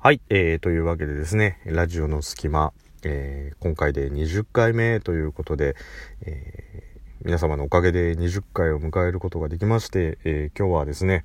[0.00, 5.74] はい、えー、というわけでですね、ラジオの隙間、えー、今回で20回目ということで、
[6.22, 11.24] えー、皆様のおかげで20回を迎えることができまして、えー、今日はですね、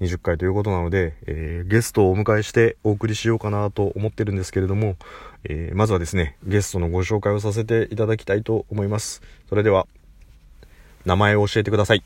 [0.00, 4.94] 20回ということなので、えー、ゲストをお迎えしてお送りしようかなと思ってるんですけれども、
[5.42, 9.20] えー、まずはですね、ゲストのご紹介をさせていただきたいと思います。
[9.48, 9.88] それでは、
[11.04, 12.04] 名前を教えてください。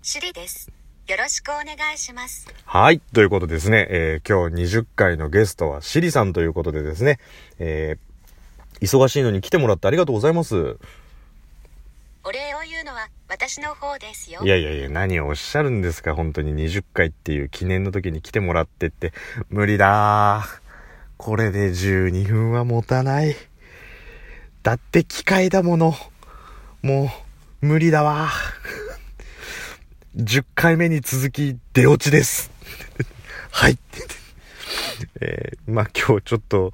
[0.00, 0.77] シリです。
[1.08, 2.46] よろしくお願いします。
[2.66, 3.00] はい。
[3.00, 7.18] ということでですね、えー今日20回のゲストはシリさんということでですね、
[7.58, 10.76] えー忙しいのに来てもらってありがとうございます。
[12.24, 14.42] お礼を言うのは私の方ですよ。
[14.44, 19.14] いやいやいや、何をおっしゃるんですか、本当に20回っていう記念の時に来てもらってって、
[19.48, 20.60] 無理だー。
[21.16, 23.34] これで12分は持たない。
[24.62, 25.94] だって機械だもの。
[26.82, 27.10] も
[27.62, 28.28] う、無理だわ。
[30.18, 32.50] 10回目に続き、出落ちです。
[33.52, 33.78] はい。
[35.20, 36.72] えーまあ今日ちょっと、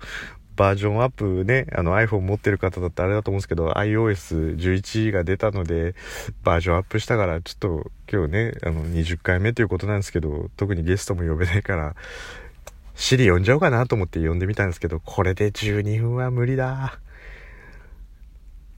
[0.56, 5.94] バージョンアップね、あの iPhone 持ってる方だってあれだと思うんですけど、iOS11 が出たので、
[6.42, 11.94] バージョンアップしたから、ちょっと今日ね、あの20回目ということなんですけど、特にゲストも呼べないから、
[12.94, 16.98] シリ呼んじゃおうかなと思って呼んでみたんですけど、これで12分は無理だ。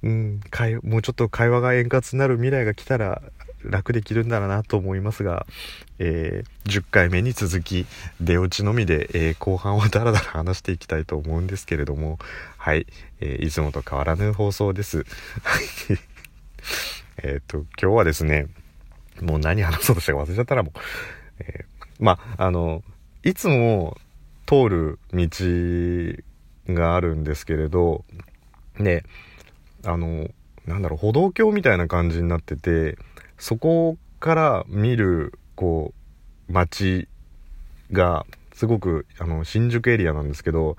[0.02, 3.22] うん、会もうちょっと会話が円滑になる未来が来たら
[3.70, 5.46] 楽できるんだろうなと思いますが、
[5.98, 7.86] えー10回目に続き
[8.20, 12.18] 出落ちのみで、えー後半をダラダラ話していきたいと思うんですけれども
[12.58, 12.86] はい、
[13.20, 15.04] えーいつもと変わらぬ放送です。
[17.22, 18.48] えっと今日はですね
[19.20, 20.78] もう何話そうとしたか忘れちゃったらもう、
[21.40, 22.82] えーまああの
[23.22, 23.96] いつも
[24.46, 25.28] 通る道
[26.74, 28.04] があるんですけれど
[28.78, 29.02] ね
[29.84, 30.28] あの
[30.66, 32.98] なんだろう歩道橋みたいな感じになってて
[33.38, 35.92] そこから見るこ
[36.48, 37.08] う街
[37.92, 40.76] がすごくあの新宿エリアなんですけど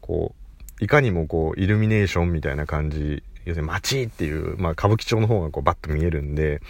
[0.00, 0.34] こ
[0.80, 6.60] ういかにもこうイルミネーションみたいな感じ要するに街っていう、まあ、歌舞伎町の方がこうバッと見えるんで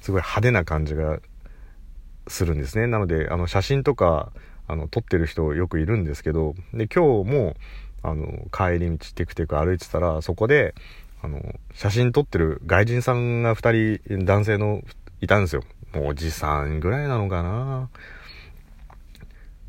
[0.00, 1.20] すごい派手な感じが
[2.26, 2.86] するんですね。
[2.86, 4.32] なのであの写真とか
[4.68, 7.56] あの撮ってる人よくいるんですけどで今日も
[8.02, 10.74] あの帰り道テクテク歩いてたらそこで
[11.22, 11.40] あの
[11.72, 14.82] 写真撮ってる外人さんが2人男性の
[15.20, 15.62] いたんですよ。
[15.94, 17.88] もうおじさんぐらいなのかな。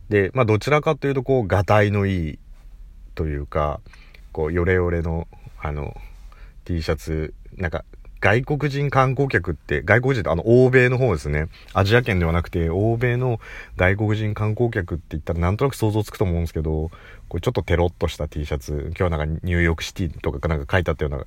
[0.09, 2.40] でまあどちらかというとこうがたいのいい
[3.16, 3.80] というか
[4.31, 5.28] こうヨレヨレの
[5.59, 5.96] あの
[6.66, 7.85] T シャツなんか
[8.23, 11.50] 外国人観光客って外国人ってあの欧米の方ですね。
[11.73, 13.41] アジア圏ではなくて欧米の
[13.75, 16.89] 外国人観光客って言ったらなんとなく想像つくと思うんですけど
[17.28, 18.85] これちょっとテロッとした T シャツ。
[18.91, 21.25] 今日はなんかニューヨークシティとかなんか書いてあったような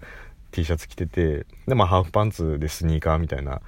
[0.53, 3.61] T シャツ着ててでまあハーフパンツでスニーカーみたいな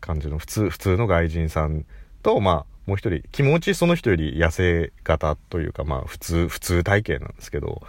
[0.00, 1.84] 感じの普通普通の外人さん
[2.22, 7.82] とまあもう一人気持ちその人より痩せ型というかまあ普通普通体型なんですけど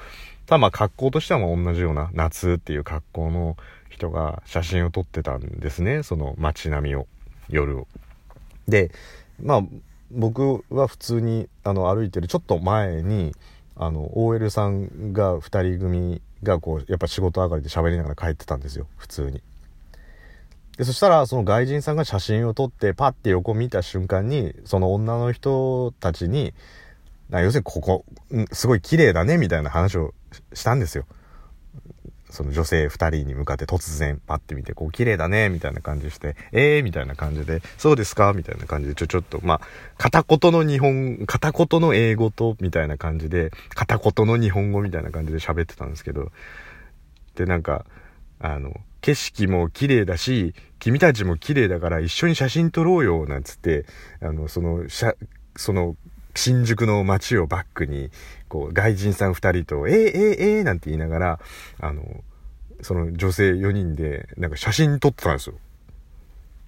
[0.49, 3.55] ただまあ格好としてはまあ同じような夏っていう格好の
[3.87, 7.05] 人が写真を撮ってたんですねその街並みを
[7.49, 7.87] 夜を。
[8.67, 8.89] で
[9.39, 9.61] まあ
[10.09, 13.35] 僕は普通にあの歩いてるちょっと前に
[13.75, 19.43] あの OL さんが2人組がこうやっぱ仕事上がりで喋りながら帰ってたんですよ普通に。
[20.79, 26.55] でそしたらその外人さんが写真を撮ってパッて横見た瞬間にその女の人たちに
[27.29, 28.05] 要するにここ
[28.51, 30.15] すごい綺麗だねみたいな話を
[30.53, 31.05] したんですよ。
[32.29, 39.61] その女性2人に向かって突然パッて見てこう綺麗だねみたいな感じしてえーみたいな感じでそうですかみたいな感じでちょちょっとまあ
[39.97, 46.31] 片言の日本片言の英語とみたいな感じで片言の日本語みたいな感じで喋ってたんですけど
[47.35, 47.85] でなんか
[48.39, 53.85] あの景色も綺麗だし君たちも綺麗だから一緒に写真撮ろうよなんつって
[54.21, 55.15] あのその写
[55.55, 55.95] その
[56.35, 58.11] 新宿の街をバックに
[58.47, 61.39] こう外人さん2人と「えー、えー、えー、なんて言いながら
[61.79, 62.23] あの
[62.81, 65.55] その女性4人でなんか写真撮ってたんですよ。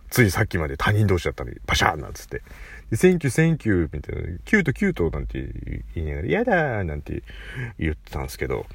[0.09, 2.41] ついさっきまで他人同士だったのにパシャーンなんつって。
[2.89, 5.47] で「センキューセンキュー」みたいな「cute cute」なんて
[5.95, 7.23] 言いながら「やだー」なんて
[7.79, 8.65] 言ってたんですけど。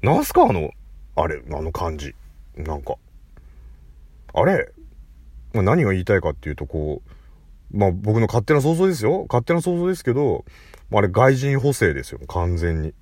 [0.00, 0.70] なんすかあの
[1.16, 2.14] あれあの感じ。
[2.56, 2.94] なんか。
[4.32, 4.72] あれ、
[5.52, 7.10] まあ、何が言いたいかっていうとこう
[7.72, 9.26] まあ僕の勝手な想像ですよ。
[9.28, 10.44] 勝手な想像ですけど
[10.92, 12.20] あれ外人補正ですよ。
[12.28, 12.94] 完全に。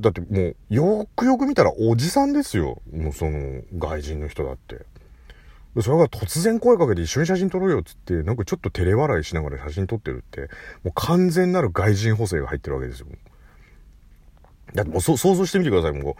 [0.00, 2.82] だってもうよくよく見たらおじさんですよ。
[2.92, 4.84] もうその外人の人だって。
[5.80, 10.42] それが突然声かけて一緒に写真撮ろうよっつってなんかちょっと照れ笑いしながら写真撮ってるって
[10.84, 13.06] もう完全なる外人補正が入ってるわけですよ。
[14.74, 15.92] だってもうそ想像してみてください。
[15.92, 16.16] も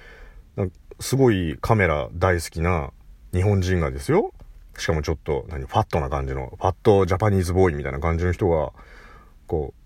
[0.57, 2.93] うなんかすごいカメラ大好きな
[3.35, 4.33] 日本人がですよ。
[4.79, 8.73] しかもちょっと何ファットな感じのファットジャパニーズボーイみたいな感じの人が
[9.47, 9.83] こう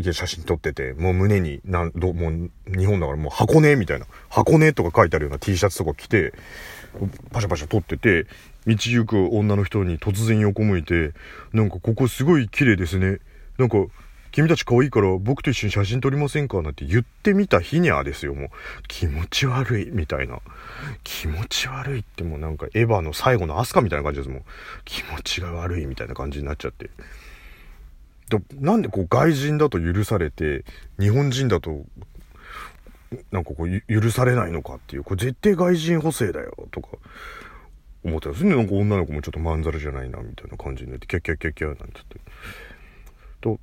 [0.00, 6.32] 家写真撮ってて、もう胸に、なん、ど、もう、日本だからもう箱根みたいな、箱根とか書いてあるような T シャツとか着て、
[7.32, 8.26] パシャパシャ撮ってて、
[8.66, 11.12] 道行く女の人に突然横向いて、
[11.52, 13.18] なんかここすごい綺麗ですね。
[13.58, 13.78] なんか、
[14.30, 16.62] 君たち可愛いから僕と一緒に写真撮りませんか？
[16.62, 18.48] なんて言ってみた日にゃですよ、もう。
[18.86, 20.40] 気持ち悪い、みたいな。
[21.02, 24.42] 気持ち悪いってもうなんかエヴァの最後のアスカみたいな感じですもん。
[24.84, 26.90] 気持ちが悪いみたいな感じになっちゃって。
[28.54, 30.64] なんでこう外人だと許されて、
[31.00, 31.84] 日本人だと、
[33.32, 36.88] なんかこう許されないのかっていう、これ絶対外人補正だよ、とか。
[38.04, 38.54] 思ってたんですね。
[38.54, 42.20] なんか女の子もちょっとまんざらじゃないな、みたいな感じになって、キャッキャッキャッキャなんて言って。
[43.40, 43.58] と、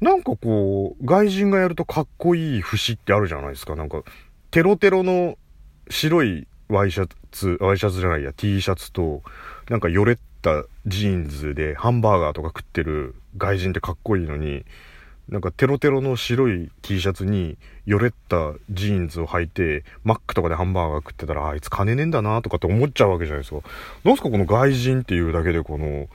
[0.00, 3.76] なんかこう、外人がやるとかっこいい節ってあるじゃないですか。
[3.76, 4.02] なんか、
[4.50, 5.36] テロテロの
[5.90, 9.22] 白いワイシャツ、ワイシャツじゃないや、T シャツと、
[9.68, 14.64] なんかよれったジーンズでハンバーガーとか食ってる外人ってかっこいいのに、
[15.28, 23.60] なんかテロテロの白い T シャツによれったジーンズを履いて、マックとかでハンバーガー食ってたら、あいつ金ねえんだなとかって思っちゃうわけじゃないですか。
[24.02, 26.08] なんすかこの外人っていうだけでこの、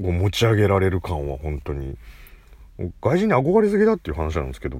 [0.00, 1.96] 持ち上げられる感は本当に。
[3.00, 4.78] 外人に憧れすぎだっていう話なんですけど、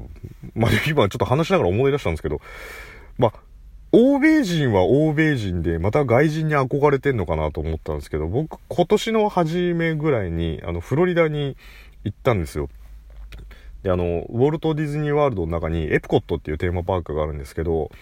[0.55, 2.41] まあ今ちょっと話しながら思い出したんですけど、
[3.19, 3.33] まあ、
[3.93, 11.57] 欧米人は欧米人で、また外人に憧れてんのかなと思ったんですけど、僕、今年の初めぐらいに、あの、フロリダに
[12.03, 12.69] 行ったんですよ。
[13.85, 17.93] で、あの、ウォルト・ディズニー・ワールドの中にエプコットっていうテーマパークがあるんですけど、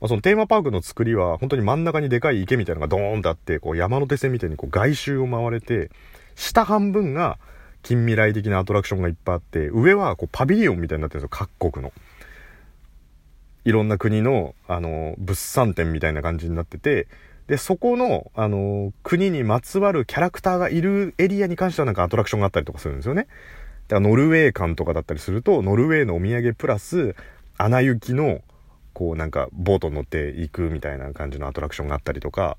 [0.00, 5.90] まあ、そのテーマパークの作りは、本当に真ん中にでかい池みたいなのがドーンとあって、こう山手線みたいにこう外周を回れて、
[6.36, 7.38] 下半分が
[7.82, 11.92] 近未来的なアトラクションがいっぱいあって、上はこうパビリオンみたいになってるんですよ、各国の。
[13.64, 17.08] いろんな国の、あの、物産展みたいな感じになってて、
[17.46, 23.26] で、そこの、あの、国にまつわるキャラクターがいるエリアに関してはなんかアトラクションがあったりとかするんですよね。
[23.88, 27.16] だからノルウェー館とかだったりすると、ノルウェーのお土産プラス、
[27.58, 28.40] アナ雪の、
[28.92, 32.56] こうなんかボートに乗っていくみたいな感じのアトラクションがあったりとか、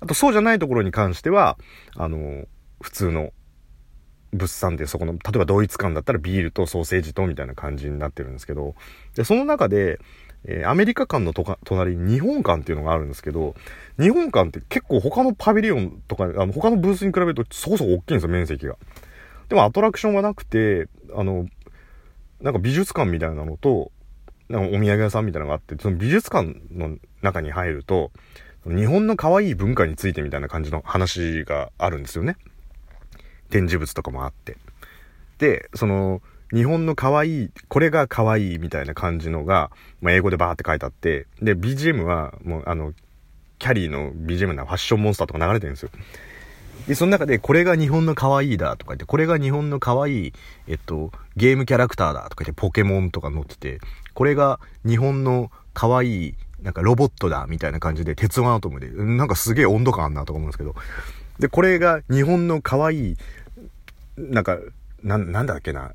[0.00, 1.58] あとそうじゃないところに関しては、
[1.96, 2.46] あの、
[2.80, 3.32] 普通の
[4.32, 8.74] 物産でそこの、例えばドイツ館だったらビールとソーセージとみたいな感じになってるんですけど、
[9.14, 9.98] で、その中で、
[10.44, 13.54] えー、アメリカ館のとか隣に日本館っていうのがあるんですけど、
[13.98, 18.76] 日本館って結構他のパビリオンとか、あの他のブースに比べるとそこそこ大きいんですよ、面積が。
[19.48, 21.48] でもアトラクションがなくて、あの、
[22.40, 23.90] なんか美術館みたいなのと、
[24.48, 28.12] なんかお土産屋さんみたいなのがあって、その美術館の中に入ると、
[28.64, 32.36] 日本の可愛い文化についてみたいな感じの話があるんですよね。
[33.50, 34.56] 展示物とかもあって。
[35.38, 36.20] で、その、
[36.52, 42.94] 日本の可愛い、これが可愛いみたいな感じのが、まあ、英語でバーって書いてあって、で、BGM は、もうあの、
[43.58, 45.90] キャリーの BGM なファッションモンスターとか流れてるんですよ。
[46.86, 50.32] で、その中で、これが日本の可愛いだとか言って、これが日本の可愛い、
[50.68, 53.80] えっと、ゲームキャラクターだとか言って、ポケモンとか載ってて、
[54.14, 60.74] これが日本の可愛い、なんかロボットだみたいな感じで、鉄腕アトムで、なんかすげえ温度感あんなとか思うんですけど、
[61.38, 63.16] で、これが日本の可愛い、
[64.16, 64.58] なんか、
[65.02, 65.92] な、なんだっけな、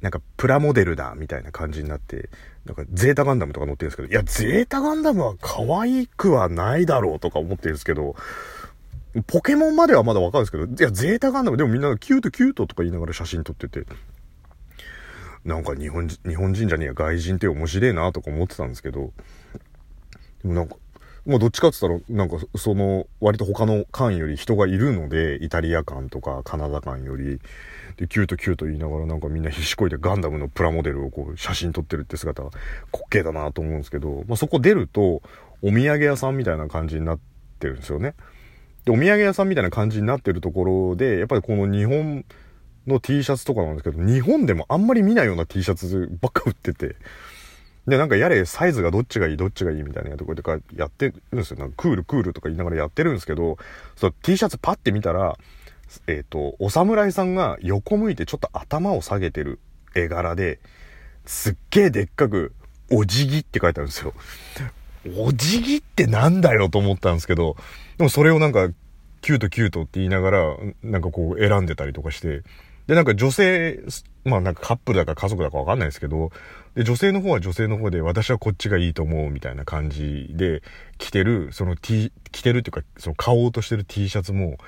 [0.00, 2.28] なんかプラモデルだみたいな感じになって、
[2.64, 8.14] なんかゼータガンダムとか乗ってるんですけど、いや、ゼータガンダムは可愛くはないだろうとか思ってるんですけど、
[9.26, 13.84] ポケモンまではまだわかるんですけど、いや、ゼータガンダムでもみんな cute cute とか言いながら写真撮ってて、
[15.44, 19.12] なんか日本人、日本人じゃねえや、外人って面白いなとか思ってたんですけど、
[20.42, 20.76] でもなんか、
[21.26, 27.40] まあどっちかって言ったら、なんかその、割と他の館より人がいるので、イタリア館とかカナダ館より、
[27.96, 32.50] で、 cute cute 言いながらなんかみんな必死こいてガンダムのプラモデルをこう写真撮ってるって姿は
[32.92, 35.22] 滑稽だなと思うんですけど、まあそこ出ると、
[35.62, 37.18] お土産屋さんみたいな感じになっ
[37.58, 38.14] てるんですよね。
[38.84, 42.24] で、お土産屋さんみたいな感じになってるところで、やっぱりこの日本
[42.86, 46.94] の T シャツとかなんですけど、日本でもあんまり見ないような T シャツばっか売ってて、
[47.86, 51.58] で、なんかやれサイズがどっちがいい、どっちがいいみたいなところとかやってるんですよ。
[51.58, 53.58] なんかクールクールとか言いながらやってるんですけど、
[53.94, 55.38] その T シャツパッて見たら、
[56.08, 59.60] えっ、ー、と、お侍さんが横向いてちょっと頭を下げてる
[59.94, 60.58] 絵柄で、
[61.26, 62.52] すっげえでっかく、
[62.90, 64.12] お辞儀って書いてあるんですよ。
[65.16, 67.56] お辞儀ってなんだよと思ったんですけど、
[67.98, 68.68] でもそれをなんか、
[69.22, 72.42] cute cute って言いながら、なんかこう選んでたりとかして、
[72.86, 73.80] で、なんか女性、
[74.24, 76.30] まあなんかカップルだか家族だかわかんないですけど、
[76.74, 80.62] で、女性の方は女性の方で、私はこっちがいいと思うみたいな感じで
[80.98, 84.58] 着てる、その T、着てるっていうか、その買おうとしてる T シャツも、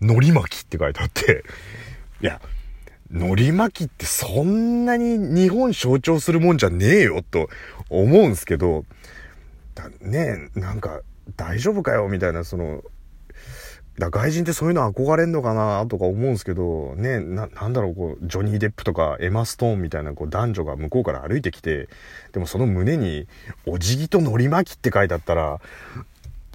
[0.00, 1.44] のり巻きって書いてあって、
[2.20, 2.40] いや、
[3.10, 7.48] のり巻きってそんなに日本象徴するもんじゃねえよと
[7.90, 8.84] 思うんすけど、
[10.00, 11.00] ねえ、なんか
[11.36, 12.82] 大丈夫かよみたいな、その、
[13.98, 21.88] だ外人ってそういうの憧れんのかなとか思うんすけど、ね、な、なんだろう、こう、ジョニー・デップとかエマ・ストーンみたいなこう男女が向こうから歩いてきて、
[22.32, 23.26] でもその胸に、
[23.66, 25.60] お辞儀とのり巻きって書いてあったら、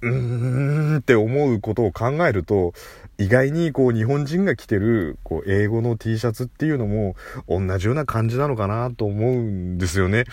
[0.01, 2.73] うーんって思うことを考えると、
[3.19, 7.15] 意外にこう日本人が着てるこう英語の T シャツっていうのも
[7.47, 10.25] 同じような感じなのかなと思うんですよね。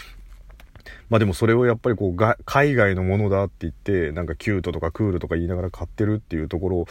[1.09, 6.87] まあでもそれをやっぱりこうが海外のものだって言ってなんかキュートとかクールとか言いながら買ってるっていうところを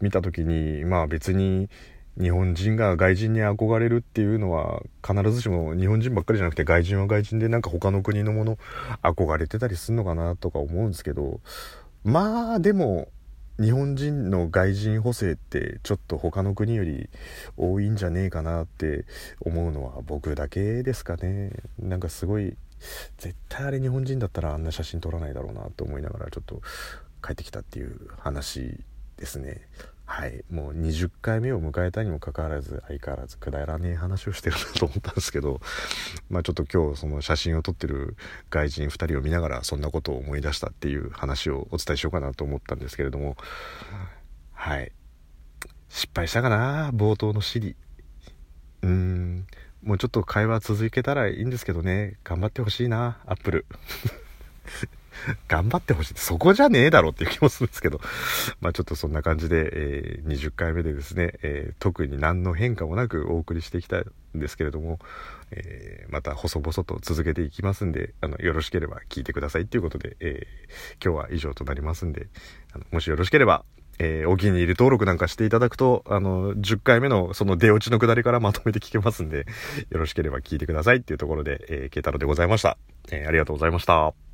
[0.00, 1.68] 見た時にまあ別に
[2.18, 8.58] 日本人が外人に憧れるっていうのは必ずしも日本人ばっかりじゃなくて外人は外人でなんか他の国のもの
[9.02, 11.40] 憧れてたりするのかなとか思うんですけど
[12.04, 13.08] まあでも
[13.58, 17.08] 日本人の外人補正ってちょっと他の国より
[17.56, 19.06] 多いんじゃねえかなって
[19.40, 21.52] 思うのは僕だけですかね。
[21.78, 22.54] なんかすごい
[23.18, 26.60] 絶対あれ日本人だったらあんな写真撮らないだろうなと思いながらちょっと
[27.24, 28.78] 帰ってきたっていう話
[29.16, 29.66] ですね。
[30.08, 30.44] はい。
[30.50, 35.60] もう20回目を迎えたにもかかわらず相変わらずくだらねえ話をしてるなと思ったんですけど
[36.30, 38.16] まあちょっと今日その写真を撮ってる
[38.48, 43.36] 外人2人を見ながらそんなことを思い出したっていう話をお伝えしようかなと思ったんですけれども。
[44.52, 44.92] はい。
[45.88, 47.76] 失敗したかな冒頭のシリ。
[48.82, 49.46] うーん。
[49.82, 52.18] もうちょっと会話続けたらいいんですけどね。
[52.24, 53.66] 頑張ってほしいなアップル。
[55.48, 56.14] 頑張ってほしい。
[56.16, 58.00] そこじゃねえだろっていう気もするんですけど。
[58.60, 64.04] まあちょっとそんな感じで、えー、20回目でですね、えー、特に何の変化もなくお送りしてきたん
[64.34, 64.98] ですけれども、
[65.50, 70.46] えー、また細々と続けていきますんであのよろしければ聞いてくださいっていうことで、え
[71.04, 72.28] 今日は以上となりますんで
[72.72, 73.64] あのもしよろしければ
[73.98, 79.46] えー、お気に入り登録なんかしていただくと、あの、10回目のその出落ちのくだりからまとめて聞けますんで、
[79.90, 82.78] よろしければ聞いてくださいっていうところで、えー、ケータロでございました。
[83.10, 84.25] えー、ありがとうございました。